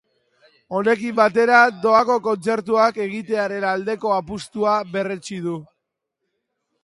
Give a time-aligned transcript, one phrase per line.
[0.77, 5.59] Honekin batera, doako kontzertuak egitearen aldeko apustua berretsi du.